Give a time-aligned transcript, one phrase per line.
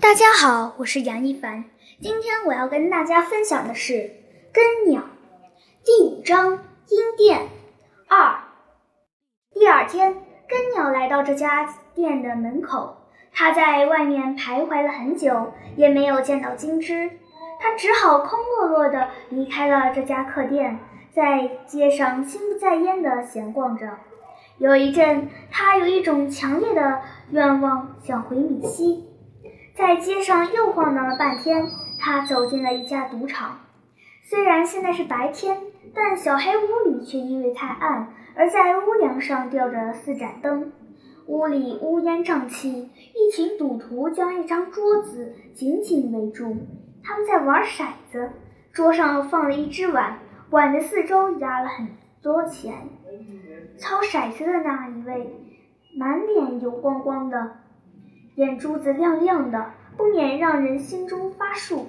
[0.00, 1.64] 大家好，我是杨一凡。
[2.00, 3.92] 今天我要跟大家分享的是
[4.50, 5.02] 《根鸟》
[5.84, 6.52] 第五章
[6.88, 7.48] “阴店
[8.08, 8.40] 二”。
[9.52, 10.14] 第二天，
[10.48, 12.96] 根鸟来到这家店的门口，
[13.30, 17.10] 他在外面徘徊了很久，也没有见到金枝，
[17.60, 20.78] 他只好空落落地离开了这家客店，
[21.12, 23.98] 在街上心不在焉地闲逛着。
[24.56, 29.09] 有一阵，他有一种强烈的愿望，想回米西。
[29.74, 31.64] 在街上又晃荡了半天，
[31.98, 33.60] 他走进了一家赌场。
[34.22, 35.58] 虽然现在是白天，
[35.94, 40.72] 但小黑屋里却因为太暗，而在屋梁上吊着四盏灯。
[41.26, 46.56] 屋里乌烟瘴气，一群赌徒将一张桌子紧紧围住，
[47.02, 48.30] 他们在玩骰子。
[48.72, 50.18] 桌上放了一只碗，
[50.50, 51.88] 碗的四周压了很
[52.22, 52.74] 多钱。
[53.78, 55.34] 操骰子的那一位，
[55.96, 57.59] 满脸油光光的。
[58.40, 61.84] 眼珠子亮亮的，不免让人心中发怵。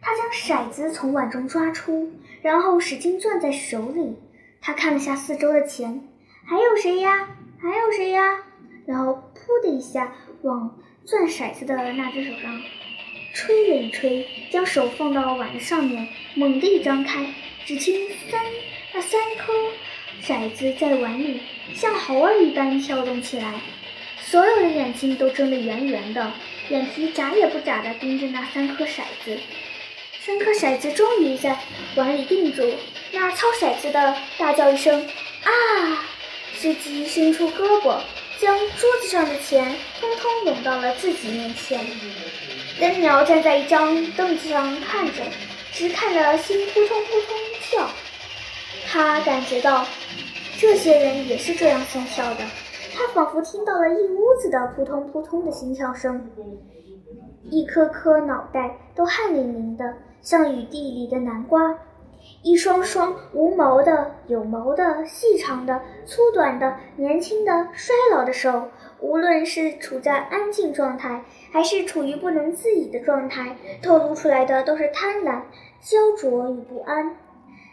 [0.00, 4.16] 他将骰子从碗中抓出，然后使劲攥在手里。
[4.62, 6.08] 他看了下四周的钱，
[6.46, 7.28] 还有谁呀？
[7.60, 8.38] 还有谁呀？
[8.86, 12.58] 然后噗的一下往攥骰子的那只手上
[13.34, 17.26] 吹了一吹，将手放到碗的上面，猛地一张开，
[17.66, 18.40] 只听三
[18.94, 19.52] 那三颗
[20.22, 21.42] 骰子在碗里
[21.74, 23.60] 像猴儿一般跳动起来。
[24.24, 26.32] 所有的眼睛都睁得圆圆的，
[26.70, 29.38] 眼皮眨也不眨地盯着那三颗骰子。
[30.24, 31.58] 三颗骰子终于在
[31.96, 32.74] 碗里定住，
[33.10, 35.06] 那操骰子的大叫一声
[35.42, 35.50] “啊”，
[36.54, 37.98] 随即伸出胳膊，
[38.40, 41.84] 将桌子上的钱通通拢到了自己面前。
[42.78, 45.22] 根鸟站在一张凳子上看着，
[45.72, 47.90] 直看得心扑通扑通跳。
[48.86, 49.86] 他感觉到，
[50.58, 52.44] 这些人也是这样想笑的。
[52.94, 56.30] 他仿佛听到了一屋子的扑通扑通的心跳声，
[57.44, 61.74] 一颗颗脑袋都汗淋淋的，像雨地里的南瓜；
[62.42, 68.68] 一双双无毛的、有毛的、细长的、粗短的、年轻的、衰老的手，
[69.00, 75.42] 无论是处在安静状态，还是处于不能自已的状态，透露出来的都是贪婪、
[75.80, 77.16] 焦灼与不安。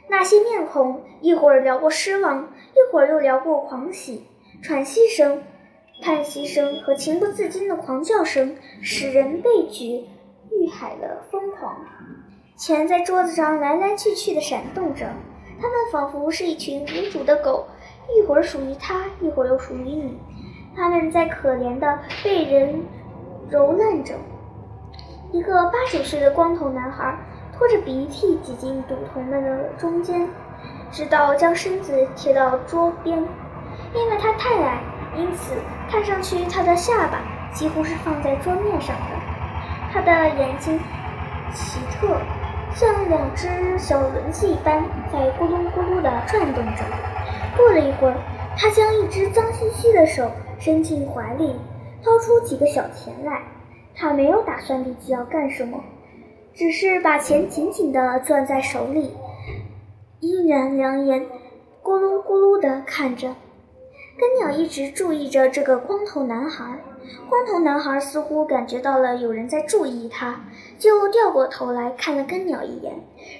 [0.08, 4.26] 那些面孔，一会儿聊过失望，一会儿又聊过狂喜。
[4.62, 5.42] 喘息声、
[6.02, 10.04] 叹息声和情不自禁的狂叫声，使人被举
[10.52, 11.78] 欲海的疯狂。
[12.58, 15.08] 钱在桌子上来来去去的闪动着，
[15.62, 17.66] 它们仿佛是一群无主的狗，
[18.14, 20.20] 一会儿属于他，一会儿又属于你。
[20.76, 22.84] 它们在可怜的被人
[23.50, 24.14] 揉烂着。
[25.32, 27.18] 一个八九岁的光头男孩
[27.58, 30.28] 拖着鼻涕挤进赌童们的中间，
[30.92, 33.26] 直到将身子贴到桌边。
[33.94, 34.82] 因为他太矮，
[35.18, 35.56] 因此
[35.90, 37.22] 看上去他的下巴
[37.54, 39.16] 几乎是放在桌面上的。
[39.92, 40.80] 他的眼睛
[41.54, 42.18] 奇特，
[42.76, 46.84] 像两只小轮子一般，在咕噜咕噜地转动着。
[47.58, 48.16] 过了一会儿，
[48.56, 50.30] 他将一只脏兮兮的手
[50.60, 51.56] 伸进怀里，
[52.04, 53.42] 掏出几个小钱来。
[53.96, 55.84] 他没有打算立即要干什么，
[56.54, 59.18] 只是把钱紧紧地攥在手里，
[60.20, 61.26] 依然两眼
[61.82, 63.36] 咕噜咕噜地看着。
[64.20, 66.78] 根鸟一直注意着这个光头男孩，
[67.30, 70.42] 光头男孩似乎感觉到了有人在注意他，
[70.78, 72.94] 就掉过头来看了根鸟一眼，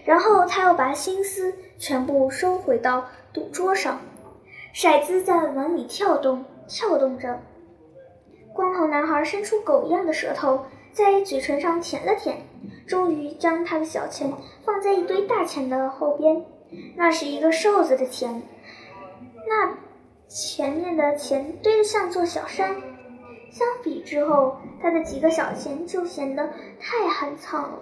[0.06, 4.00] 然后他又把心思全部收回到赌桌上。
[4.74, 7.42] 骰子在碗里跳动，跳动着。
[8.54, 10.64] 光头男孩伸出狗一样的舌头，
[10.94, 12.38] 在嘴唇上舔了舔，
[12.88, 14.32] 终于将他的小钱
[14.64, 16.46] 放在一堆大钱的后边。
[16.96, 18.42] 那是一个瘦子的钱，
[19.46, 19.89] 那。
[20.30, 22.76] 前面的钱堆得像座小山，
[23.50, 27.80] 相比之后，他的几个小钱就显得太寒苍了。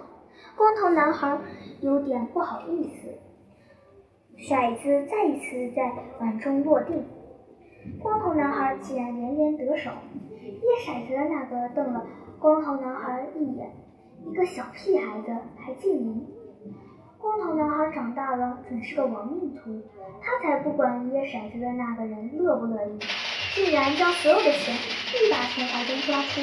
[0.56, 1.38] 光头男孩
[1.82, 3.08] 有点不好意思。
[4.38, 7.04] 骰子再一次在碗中落定，
[8.00, 9.90] 光头男孩竟然连连得手。
[10.40, 12.06] 捏骰子的那个瞪了
[12.40, 13.70] 光头男孩一眼，
[14.24, 16.26] 一个小屁孩子还精明。
[17.18, 19.82] 光头男孩长大了，准是个亡命徒。
[20.22, 22.98] 他才不管捏骰子的那个人乐不乐意，
[23.54, 26.40] 竟然将所有的钱一把从怀中抓出，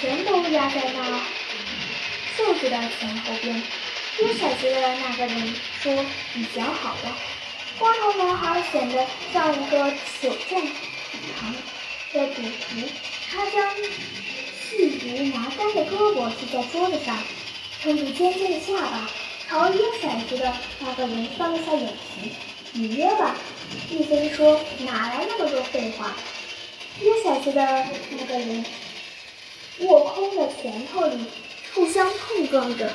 [0.00, 1.20] 全都压在那
[2.36, 3.54] 瘦子的钱后边。
[3.54, 5.46] 捏骰子的那个人
[5.80, 5.92] 说
[6.34, 7.16] ：“你想好了。”
[7.78, 9.90] 光头男孩显得像一个
[10.20, 10.60] 久战
[11.36, 11.52] 场
[12.12, 12.88] 的赌徒，
[13.30, 13.70] 他将
[14.54, 17.14] 细如麻杆的胳膊系在桌子上，
[17.80, 18.97] 撑住尖尖的下巴。
[19.58, 22.30] 朝捏骰子的那个人翻了下眼皮，
[22.74, 23.34] 你约吧。
[23.90, 24.56] 一飞说
[24.86, 26.14] ：“哪来那么多废话？”
[27.02, 28.64] 捏骰子的那个人
[29.80, 31.26] 握空了拳头里
[31.74, 32.88] 互相碰撞着。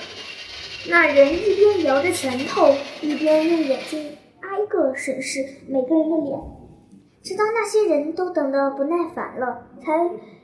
[0.87, 6.39] 那人一边摇着拳头，一边用眼睛挨个审视每个人的脸，
[7.21, 9.91] 直到那些人都等得不耐烦了，才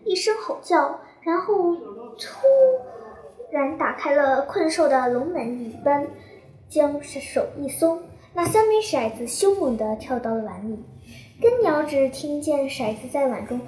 [0.04, 1.89] 一声吼叫，然后
[3.52, 6.06] 然打开了困兽的笼门一般，
[6.68, 8.00] 将手一松，
[8.34, 10.84] 那三枚骰子凶猛地跳到了碗里。
[11.42, 13.60] 根鸟只听见骰子在碗中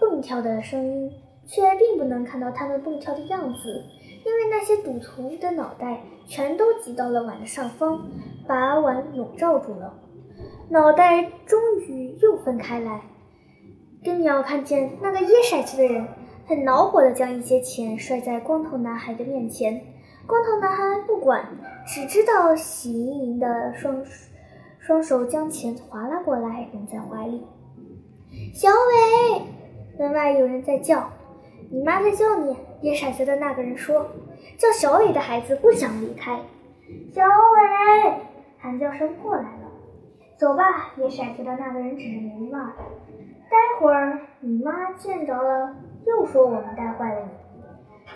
[0.00, 1.12] 蹦跳的声音，
[1.46, 3.84] 却并不能看到它们蹦跳的样子。
[4.24, 8.06] 因为那些赌徒的脑袋全都挤到了碗的上方，
[8.46, 9.94] 把碗笼罩住了。
[10.68, 13.00] 脑袋终于又分开来。
[14.04, 16.06] 根鸟看见那个掖骰子的人
[16.46, 19.80] 很恼火地将一些钱摔在光头男孩的面前。
[20.26, 21.44] 光头男孩不管，
[21.86, 24.04] 只知道喜盈盈的双
[24.78, 27.44] 双手将钱划拉过来，拢在怀里。
[28.54, 29.42] 小伟，
[29.98, 31.10] 门外有人在叫。
[31.70, 32.56] 你妈在叫你。
[32.82, 34.06] 掖骰子的那个人说
[34.56, 36.40] ：“叫小伟的孩子不想离开。”
[37.14, 38.14] 小伟，
[38.58, 39.59] 喊叫声过来了。
[40.40, 42.58] 走吧，掖骰子的那个人指着门外。
[43.50, 45.76] 待会儿你妈见着了，
[46.06, 47.28] 又说我们带坏了你。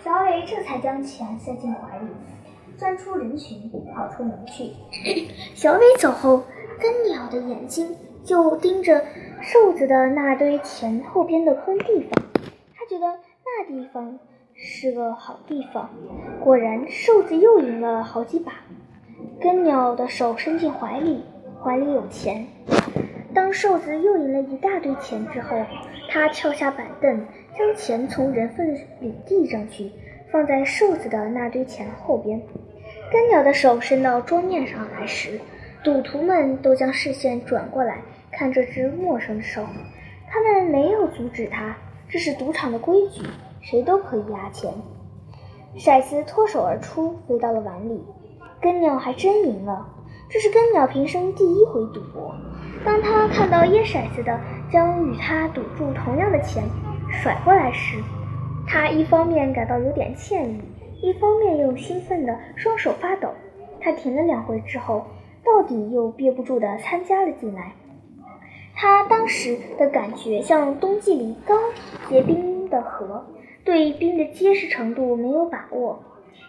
[0.03, 2.07] 小伟这才将钱塞进怀里，
[2.77, 4.71] 钻出人群，跑出门去。
[5.53, 6.41] 小伟走后，
[6.79, 9.05] 根鸟的眼睛就盯着
[9.39, 12.25] 瘦子的那堆钱后边的空地方，
[12.73, 14.17] 他觉得那地方。
[14.55, 15.91] 是个好地方，
[16.43, 18.53] 果然，瘦子又赢了好几把。
[19.39, 21.23] 根鸟的手伸进怀里，
[21.65, 22.45] 怀里有钱。
[23.33, 25.57] 当瘦子又赢了一大堆钱之后，
[26.07, 27.25] 他跳下板凳，
[27.57, 29.91] 将钱从人缝里递上去，
[30.31, 32.39] 放在瘦子的那堆钱后边。
[33.11, 35.39] 根鸟的手伸到桌面上来时，
[35.83, 37.99] 赌徒们都将视线转过来
[38.31, 39.65] 看这只陌生的手。
[40.27, 41.75] 他们没有阻止他，
[42.07, 43.23] 这是赌场的规矩。
[43.61, 44.71] 谁都可以压钱，
[45.75, 48.05] 骰子脱手而出，飞到了碗里。
[48.61, 49.87] 根鸟还真赢了，
[50.29, 52.35] 这是根鸟平生第一回赌博。
[52.83, 54.39] 当他看到掖骰子的
[54.71, 56.63] 将与他赌注同样的钱
[57.09, 57.97] 甩过来时，
[58.67, 60.59] 他一方面感到有点歉意，
[61.01, 63.29] 一方面又兴奋的双手发抖。
[63.79, 65.05] 他停了两回之后，
[65.43, 67.73] 到底又憋不住的参加了进来。
[68.73, 71.57] 他当时的感觉像冬季里刚
[72.09, 73.25] 结冰的河。
[73.63, 75.99] 对冰的结实程度没有把握，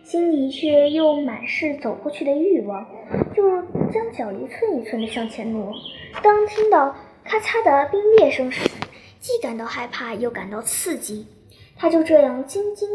[0.06, 2.86] 心里却又满是走过去的欲望，
[3.34, 3.42] 就
[3.90, 5.74] 将脚一寸一寸地向前挪。
[6.22, 6.94] 当听到
[7.24, 8.70] 咔嚓的冰裂声时，
[9.18, 11.26] 既感到害怕又感到刺激。
[11.74, 12.86] 他就这样兢兢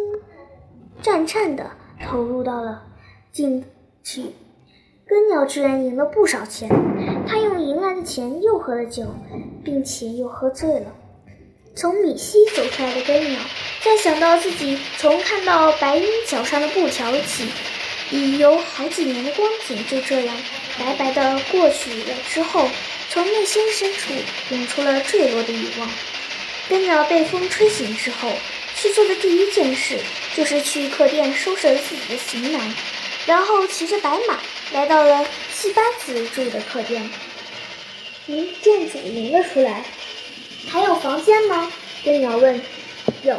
[1.01, 1.69] 战战地
[2.01, 2.81] 投入到了
[3.33, 3.61] 进
[4.01, 4.27] 去。
[5.05, 6.69] 根鸟居然赢了不少钱，
[7.27, 9.03] 他用赢来的钱又喝了酒，
[9.65, 10.95] 并且又喝醉了。
[11.75, 13.39] 从米西走出来的根鸟。
[13.83, 17.47] 再想到自己从看到白鹰脚上的布条起，
[18.12, 20.38] 已有好几年的光景就这样
[20.77, 22.69] 白白的过去了之后，
[23.09, 24.13] 从内心深处
[24.51, 25.89] 涌出了坠落的欲望。
[26.69, 28.31] 根鸟被风吹醒之后，
[28.75, 29.97] 去做的第一件事
[30.35, 32.75] 就是去客店收拾了自己的行囊，
[33.25, 34.39] 然后骑着白马
[34.74, 37.09] 来到了戏班子住的客店。
[38.27, 39.83] 嗯，店主迎了出来。
[40.67, 41.69] 还有房间吗？
[42.03, 42.61] 根鸟问。
[43.23, 43.37] 有。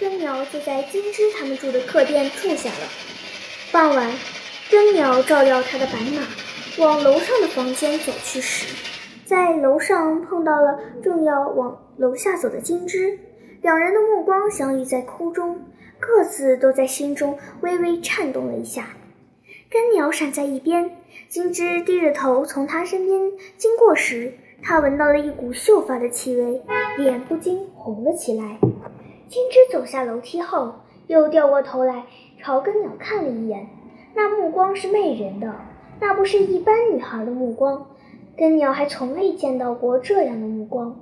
[0.00, 2.88] 根鸟就在金枝他们住的客店住下了。
[3.72, 4.12] 傍晚，
[4.70, 6.26] 根鸟照料他的白马，
[6.78, 8.74] 往楼上的房间走去时，
[9.24, 13.18] 在楼上碰到了正要往楼下走的金枝。
[13.62, 15.64] 两人的目光相遇在空中，
[15.98, 18.90] 各自都在心中微微颤动了一下。
[19.70, 20.98] 根鸟闪在一边，
[21.28, 24.34] 金枝低着头从他身边经过时，
[24.66, 26.62] 他闻到了一股秀发的气味，
[26.96, 28.58] 脸不禁红了起来。
[29.28, 30.72] 青枝走下楼梯后，
[31.06, 32.04] 又掉过头来
[32.38, 33.68] 朝根鸟看了一眼，
[34.14, 35.54] 那目光是媚人的，
[36.00, 37.86] 那不是一般女孩的目光。
[38.38, 40.98] 根鸟还从未见到过这样的目光，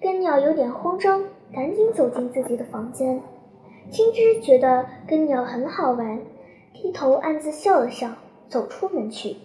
[0.00, 3.20] 根鸟有点慌张，赶紧走进自己的房间。
[3.90, 6.18] 青枝觉得根鸟很好玩，
[6.72, 8.08] 低头暗自笑了笑，
[8.48, 9.36] 走出门去。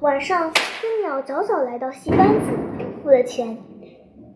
[0.00, 3.56] 晚上，根鸟早早来到戏班子，付了钱，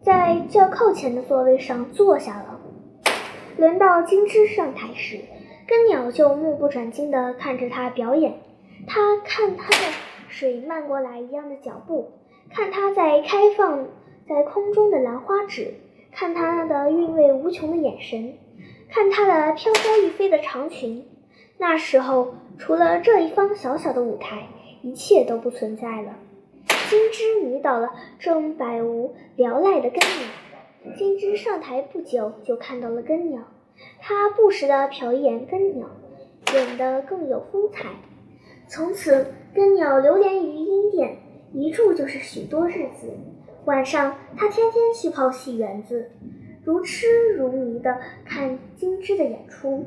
[0.01, 2.59] 在较靠前的座位上坐下了。
[3.59, 5.21] 轮到金枝上台时，
[5.69, 8.33] 根鸟就目不转睛地看着他表演。
[8.87, 9.93] 他看他的
[10.31, 12.13] 水漫过来一样的脚步，
[12.49, 13.89] 看他在开放
[14.27, 15.75] 在空中的兰花指，
[16.11, 18.39] 看他的韵味无穷的眼神，
[18.89, 21.07] 看他的飘飘欲飞的长裙。
[21.59, 24.47] 那时候，除了这一方小小的舞台，
[24.81, 26.15] 一切都不存在了。
[26.93, 30.95] 金枝迷倒了正百无聊赖的根鸟。
[30.95, 33.41] 金枝上台不久，就看到了根鸟。
[33.99, 35.89] 他不时地瞟一眼根鸟，
[36.49, 37.87] 显得更有风采。
[38.69, 41.17] 从此，根鸟流连于阴殿，
[41.55, 43.09] 一住就是许多日子。
[43.65, 46.11] 晚上，他天天去泡戏园子，
[46.63, 47.97] 如痴如迷地
[48.27, 49.87] 看金枝的演出。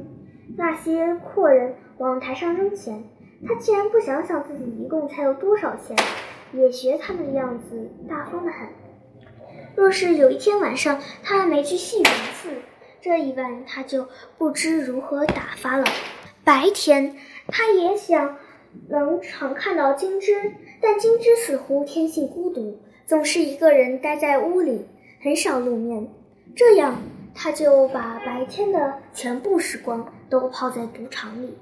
[0.58, 3.04] 那些阔人往台上扔钱，
[3.48, 5.96] 他竟然不想想自己一共才有多少钱，
[6.56, 8.68] 也学他们的样子，大方的很。
[9.76, 12.50] 若是有一天晚上他还没去戏园子，
[13.02, 14.08] 这一晚他就
[14.38, 15.86] 不知如何打发了。
[16.44, 18.38] 白天，他也想
[18.88, 24.86] 能常看到金枝，但金枝似乎天性孤独，总是一个人待在屋里，
[25.22, 26.08] 很少露面。
[26.56, 27.02] 这样，
[27.34, 31.58] 他就把白天的全部时光都泡在赌场里。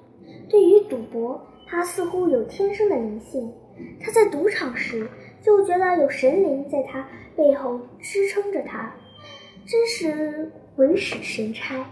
[0.50, 3.52] 对于赌博，他似乎有天生的灵性。
[4.00, 5.08] 他在赌场时，
[5.42, 7.08] 就觉得有神灵在他。
[7.36, 8.94] 背后支撑着他，
[9.66, 11.84] 真是鬼使神差。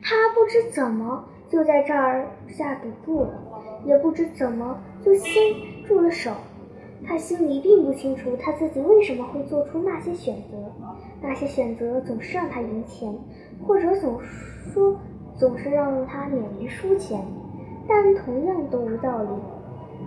[0.00, 3.42] 他不知怎么就在这儿下赌注了，
[3.84, 5.32] 也不知怎么就先
[5.88, 6.30] 住了手。
[7.04, 10.56] 他心里并不清楚他自己为什么会做出那些选择，
[11.20, 13.12] 那些选择总是让他赢钱，
[13.66, 14.20] 或者总
[14.72, 14.96] 说
[15.36, 17.20] 总是让他免于输钱，
[17.88, 19.30] 但同样都无道理。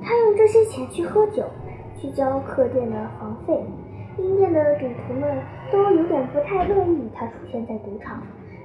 [0.04, 1.44] 他用这些钱去喝酒，
[1.98, 3.64] 去交客店的房费。
[4.18, 5.42] 阴店的赌徒们
[5.72, 8.22] 都有点不太乐意他出现在赌场，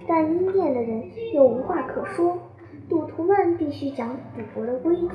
[0.08, 1.02] 但阴店的人
[1.32, 2.36] 又无话可说。
[2.88, 5.08] 赌徒们必须讲赌博的规矩。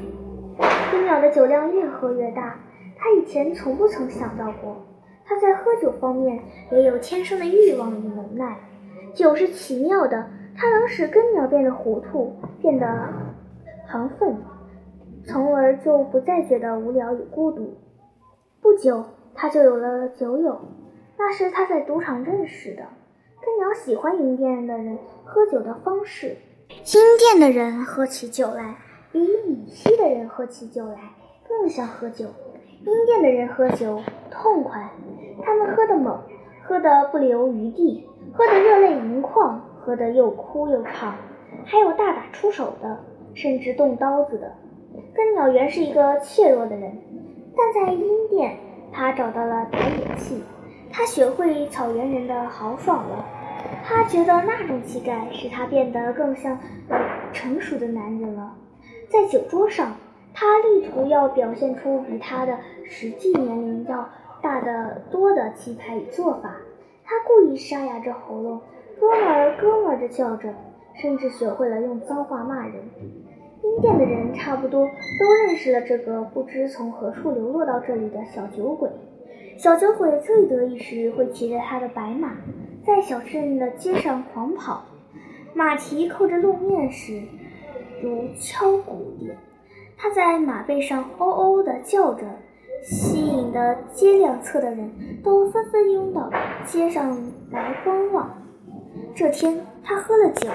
[0.91, 2.55] 根鸟的酒量越喝越大，
[2.97, 4.77] 他以前从不曾想到过，
[5.25, 6.39] 他在喝酒方面
[6.71, 8.57] 也有天生的欲望与能耐。
[9.13, 12.85] 酒是奇妙的，它能使根鸟变得糊涂，变得
[13.89, 14.37] 亢奋，
[15.31, 17.77] 从而就不再觉得无聊与孤独。
[18.61, 19.05] 不久。
[19.41, 20.59] 他就有了酒友，
[21.17, 22.83] 那是他在赌场认识的。
[23.39, 26.35] 根鸟喜欢银店的人喝酒的方式，
[26.67, 28.75] 阴店的人喝起酒来
[29.13, 30.97] 比乙烯的人喝起酒来
[31.47, 32.25] 更像喝酒。
[32.85, 34.89] 阴店的人喝酒痛快，
[35.41, 36.19] 他们喝得猛，
[36.61, 41.15] 喝得不留余地，喝得热泪盈眶，喝得又哭又唱，
[41.63, 42.99] 还有大打出手的，
[43.35, 44.51] 甚至动刀子的。
[45.13, 46.97] 根鸟原是一个怯弱的人，
[47.55, 48.57] 但在阴店。
[48.91, 50.43] 他找到了打野气，
[50.91, 53.23] 他学会草原人的豪爽了。
[53.85, 56.57] 他觉得那种气概使他变得更像
[57.31, 58.55] 成熟的男人了。
[59.07, 59.95] 在酒桌上，
[60.33, 64.09] 他力图要表现出比他的实际年龄要
[64.41, 66.55] 大得多的气派与做法。
[67.05, 68.59] 他故意沙哑着喉咙，
[68.99, 70.51] 哥们儿哥们儿的叫着，
[70.95, 72.73] 甚至学会了用脏话骂人。
[73.63, 78.89] 阴殿的人差不多都认识了这个不知从何处流落到这里的小酒鬼。
[79.57, 82.37] 小酒鬼最得意时会骑着他的白马，
[82.85, 84.83] 在小镇的街上狂跑，
[85.53, 87.21] 马蹄扣着路面时
[88.01, 89.35] 如敲鼓点。
[89.97, 92.25] 他在马背上嗷嗷地叫着，
[92.81, 94.89] 吸引的街两侧的人
[95.21, 96.31] 都纷纷拥到
[96.65, 98.31] 街上来观望。
[99.13, 100.47] 这天，他喝了酒。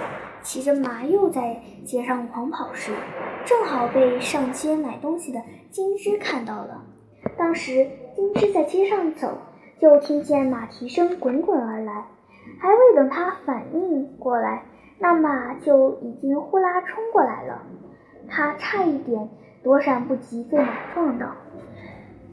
[0.44, 2.92] 骑着马又在街上狂跑时，
[3.46, 6.84] 正好被上街买东西的金枝看到了。
[7.38, 9.38] 当时金枝在街上走，
[9.80, 12.06] 就听见马蹄声滚滚而来，
[12.60, 14.64] 还未等他反应过来，
[14.98, 17.62] 那马就已经呼啦冲过来了。
[18.28, 19.30] 他差一点
[19.62, 21.34] 躲闪不及，被马撞到。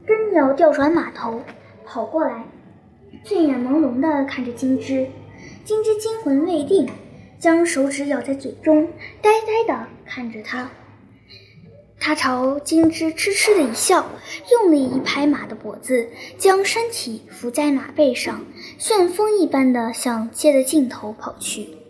[0.06, 1.40] 真鸟调转马头
[1.86, 2.44] 跑过来，
[3.24, 5.06] 醉眼朦胧地看着金枝。
[5.64, 6.86] 金枝惊魂未定。
[7.42, 8.86] 将手指咬在嘴中，
[9.20, 10.70] 呆呆地看着他。
[11.98, 14.06] 他朝金枝痴痴的一笑，
[14.52, 16.08] 用力一拍马的脖子，
[16.38, 18.44] 将身体伏在马背上，
[18.78, 21.81] 旋风一般的向街的尽头跑去。